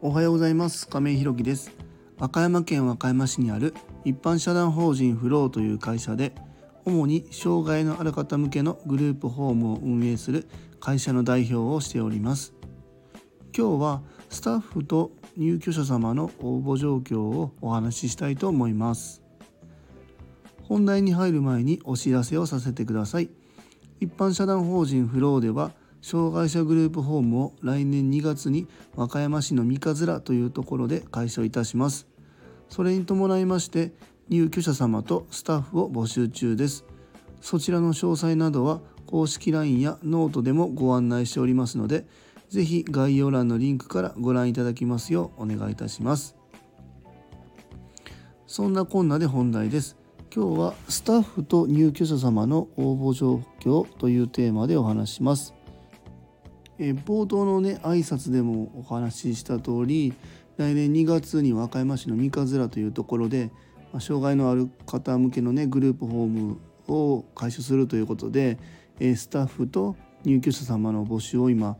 [0.00, 0.86] おはようございます。
[0.86, 1.72] 亀井ひろきです。
[2.18, 6.32] 和歌山県和歌山市にある一般社団法人フローという会社で
[6.84, 10.46] 主に障害のある方向けのグループホームを運営する
[10.78, 12.54] 会社の代表をしております。
[13.52, 19.20] 今日はスタッフと入居者様の応募状況をお話ししたいと思います。
[20.62, 23.30] 本題に入る前にお知らせをさせてください。
[23.98, 32.06] 一般社団法人フローでは障害者グループホームを来年2月に和歌山市の三葛というところで開所いたします。
[32.68, 33.92] それに伴いまして
[34.28, 36.84] 入居者様とスタッフを募集中です。
[37.40, 42.06] そちらの詳細などは公式 LINE やノートでもご案内しておりますので
[42.50, 46.36] 是非概要欄のリンクからご覧いただきますようお願いいたします。
[48.46, 49.96] そんなこんなで本題です。
[50.34, 55.57] 今日はスタッフと入居者様の応募状況というテーマでお話します。
[56.78, 60.14] え冒頭のね挨拶でもお話しした通り
[60.56, 63.50] 来年2月に和歌山市の三日面というところで、
[63.92, 68.58] ま、障害のある方向けのねグループホームを開始するということで、
[68.98, 71.76] えスタッフと入居者様の募集を今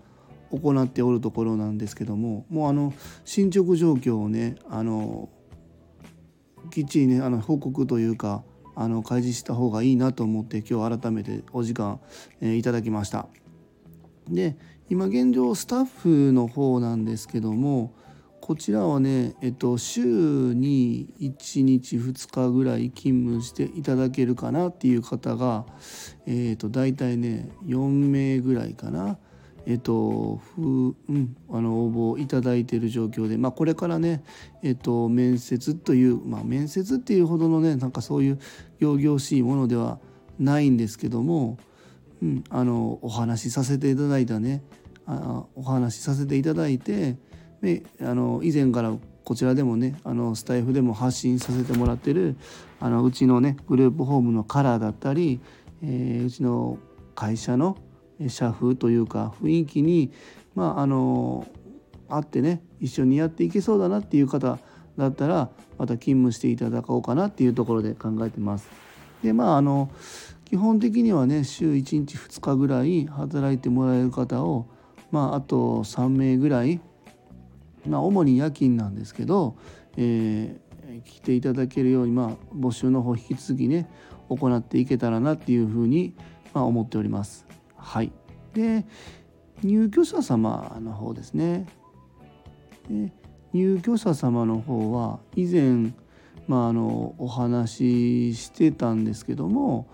[0.50, 5.28] 行っておるところなんですけどももうあの進捗状況をねあの
[6.70, 8.42] きっちりねあの報告というか
[8.74, 12.00] あの開示した方がいいなと思って今日改めてお時間、
[12.41, 13.26] え、いただきました。
[14.28, 14.56] で
[14.91, 17.92] 今現状スタッフの方なんですけども
[18.41, 25.66] こちらはね、えっと、週に1日2日ぐらい勤務していただけるかなっていう方が、
[26.25, 29.19] えっと、大体ね4名ぐらいかな。
[29.66, 34.25] えっと、ふうん、あの応募いただいている状況で、まあ、これからね、
[34.62, 38.39] えっと、面接という、まあ、面接っていうほどのねなんかそういう
[38.81, 39.98] 仰々しいものでは
[40.39, 41.59] ないんですけども、
[42.22, 44.62] うん、あのお話しさせていただいたね
[45.08, 47.16] あお話しさせていただいて
[47.62, 48.92] であの以前から
[49.24, 52.36] こちらでもねあのスタイフでも発信させてもらってる
[52.78, 55.41] あのうちのねグループホームのカラーだったり、
[55.82, 56.78] えー、うちの
[57.14, 57.76] 会社の
[58.28, 60.12] 社風というか雰囲気に
[60.54, 61.47] まああの
[62.08, 64.58] 会ってね一緒にやっていけそうだなっていう方
[64.97, 68.68] だったらまた勤務していただこうかなっていうところで考えてます。
[69.22, 69.91] でまああの
[70.44, 74.66] 基本的にはね週1日2日ぐらい働いてもらえる方を
[75.10, 76.80] まああと3名ぐらい
[77.86, 79.56] まあ主に夜勤なんですけど、
[79.96, 83.88] えー、来ていただけるようにまあ募集の方引き続きね
[84.28, 86.14] 行っていけたらなっていうふうに
[86.52, 87.47] まあ思っております。
[87.76, 88.12] はい、
[88.54, 88.84] で
[89.62, 91.66] 入居者様の方ですね。
[92.88, 93.12] で
[93.52, 95.92] 入居者様の方は以前
[96.48, 99.86] まあ、あのお話ししてたんですけども、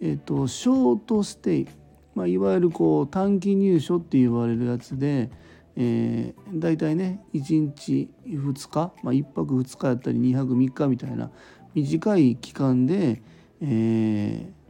[0.00, 1.68] えっと、ショートステイ、
[2.14, 5.30] まあ、いわゆるこう短期入所って言われるやつで、
[5.76, 11.30] えー、大体ね1日2日、まあ、1泊2日やったり2泊3日みたいな
[11.74, 13.22] 短い期間で、
[13.60, 14.64] えー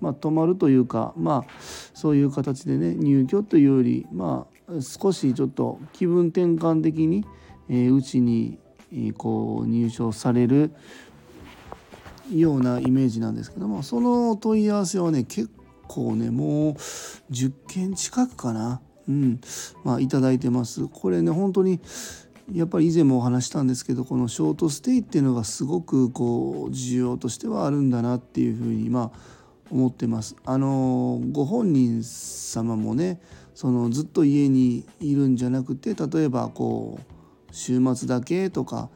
[0.00, 1.52] まあ、泊まるというか、まあ、
[1.94, 7.24] そういう形でね入居というより、まあ、少しちょっと気分転換的に
[7.68, 8.58] うち、えー、に
[9.16, 10.72] こう入所される
[12.30, 15.50] ようなイメージなんですけどもその問い合わせはね結
[15.88, 16.72] 構ねもう
[17.32, 19.40] 10件近くかな、うん
[19.84, 20.88] まあ、いただいてます。
[20.88, 21.80] これね本当に
[22.52, 29.18] やっぱり以前もお話したんですけどこのショートステイっていうのがすごくこう需要としてはあるんだなっていうふうにまあ
[29.70, 30.36] 思ってます。
[30.44, 33.20] あのご本人様もね
[33.54, 38.90] そのずっと家にいるんじゃなくて例えばこう週末だけとか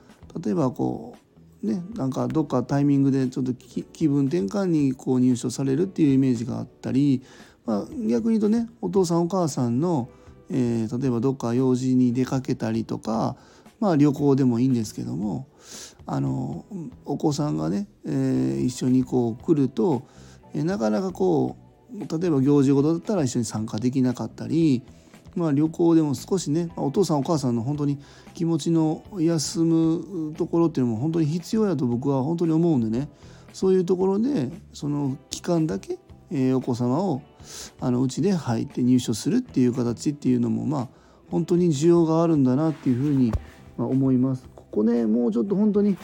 [0.44, 1.28] 例えばこう
[1.63, 7.23] ねなんかどっかタイミングでちょっと気分転換にこう入所されるっていうイメージがあったり、
[7.67, 10.09] まあ、逆に言うとねお父さんお母さんの、
[10.51, 13.37] えー、例えばどっか用事に出かけたりとか、
[13.81, 15.49] まあ、旅行でもいいんですけども
[16.07, 16.65] あの
[17.05, 20.07] お子さんがね、えー、一緒にこう来ると、
[20.55, 21.57] えー、なかなかこ
[21.93, 24.82] う例えば行事事だったら一緒に参加できなかったり
[25.35, 27.99] まあ、旅行でも少しねお父さんお母さんの本当に
[28.35, 33.09] 気持ちの休むところっていうのも本当に必要やと僕は本当に思うんでね
[33.53, 35.99] そういうところでその期間だけ、
[36.31, 37.23] えー、お子様を
[37.81, 40.89] あのうちで入って入所するっていう形っていうのもまあ
[41.31, 43.33] 本当に需要があるんだなっていうふうに
[43.77, 44.49] 思います。
[44.55, 45.97] ここねもうちょっと本当に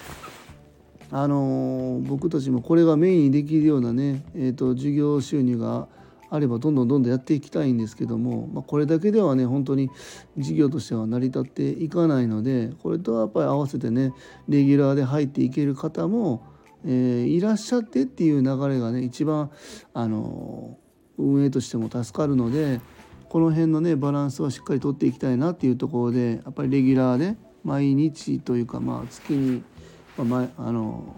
[1.11, 5.87] あのー、僕たちもこれがメインにできるようなね、えーと、と授業収入が
[6.35, 9.89] あればどんどんどんどんやっていきたいんですけども、まあ、これだけではね本当に
[10.37, 14.13] 事業としては成り立っていかないのでこれとはやっぱり合わせてね
[14.49, 16.43] レギュラーで入っていける方も、
[16.85, 19.53] えー、いらっしゃってっていう流れがね一番
[19.93, 20.77] あの
[21.19, 22.81] 運営としても助かるので
[23.29, 29.63] この辺のねバランスはしっかりとっていきたいなっていうところでやっぱりレギュラーで毎日というかまあ月に、
[30.19, 31.15] まあ、あの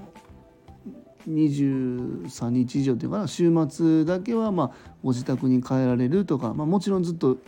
[1.29, 7.39] 23日以上というかな週末だけはまあご自宅に帰られるとか、まあ、もちろんずっと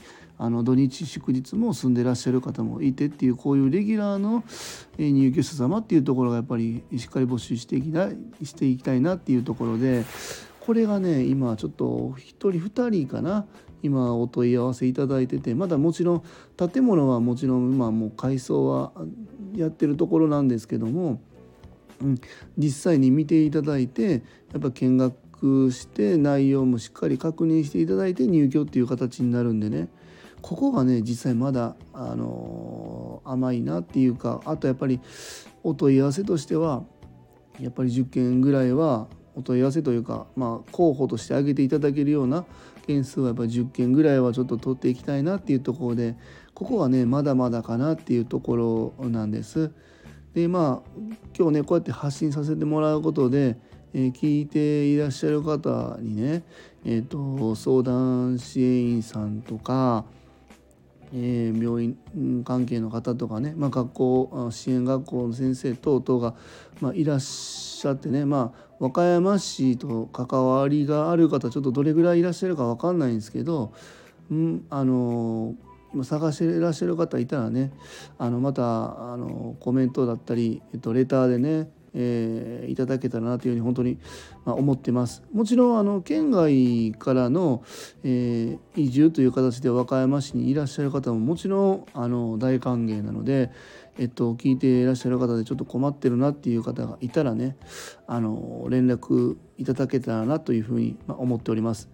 [0.41, 4.45] あの土日祝日も住んでらっしゃる方もいてっていうこういうレギュラーの
[4.97, 10.05] 入居者様っていうところがやっぱりしっかり募集していきたいしていきたいなっていうところで
[10.61, 13.47] これがね今ちょっと1人2人かな
[13.83, 16.23] 今お問い合わせいただいててまだもちろん
[16.57, 18.93] 建物はもちろん今もう改装は
[19.55, 21.21] やってるところなんですけども、
[22.03, 22.15] うん、
[22.57, 24.23] 実際に見ていただいて
[24.53, 29.89] やっぱ見学して内容もしっかり確認していただいて入居っていう形になるんでね
[30.41, 35.01] ここがね実際まだ、あのー、甘いなっていうかあとやっぱり
[35.65, 36.85] お問い合わせとしては
[37.61, 42.45] やっぱり10件ぐらいはお問い合わせというか、まあ、候補として挙げていただけるような
[42.87, 46.17] 件数はやっぱ10件ぐらいはちょっと取っていきたいなっていうところで
[46.55, 49.71] ここはねまだまだかなっていうところなんです。
[50.35, 50.91] でまあ
[51.37, 53.59] 今日ねこうやって発信させてもらうことで、
[53.95, 56.45] えー、聞いていらっしゃる方にね、
[56.85, 60.05] えーと相談支援員さんとか
[61.13, 66.35] えー、病院関係の方とかね、まあ、学校支援学校の先生等々が、
[66.81, 73.73] まあ、いらっしゃってね、まあ、和歌山市と関わりがある方ちょっとどれぐらいいらっしゃるか分かんないんですけど、
[74.31, 75.55] うん、あの
[75.93, 77.73] 今探していらっしゃる方いたらね
[78.19, 83.99] あのまたあのコメントだったり、えっと、レターでねえー、いただけたらなというふうに本当に、
[84.45, 85.23] まあ、思ってます。
[85.33, 87.65] もちろんあの県外からの、
[88.05, 93.51] えー、移住という形で和歌山市にいらっしゃる方ももちろんあの大歓迎なので、
[93.99, 97.57] えっと、聞いていらっしゃる方でちょっと困ってるなっていう方がいたらね
[98.07, 101.89] あの連絡いただけたらなというふうにまあ思っております。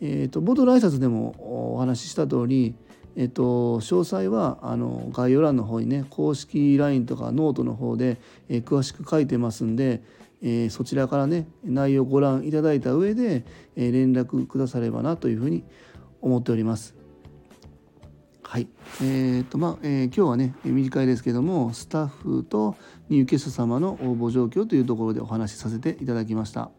[0.00, 2.74] えーと、冒頭の挨拶でもお話しした通り
[3.16, 8.18] えっと、詳細はあの概要欄の方にね公式 LINE とかノートの方で、
[8.48, 10.02] えー、詳しく書いてますんで、
[10.42, 13.44] えー、そちらからね内容をご覧いただいた上で、
[13.76, 15.64] えー、連絡くださればなというふうに
[16.20, 16.94] 思っております。
[18.42, 18.68] はい、
[19.00, 22.76] えーとまあえー、今日はね短いですけどもスタッフと
[23.08, 26.70] 入居者様の応募状況というところでお話しさせていただきました。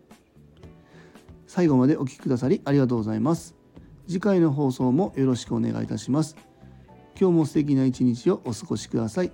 [1.47, 3.64] 最後までお聴きくださりありがとうございます。
[4.07, 6.35] 次回の放送もよろしくお願いいたします。
[7.19, 9.31] 今日も素敵な一日をお過ごしください。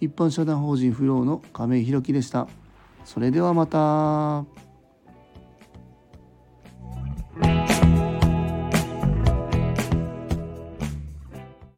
[0.00, 2.48] 一般社団法人フローの亀井弘樹でした。
[3.04, 4.69] それではまた。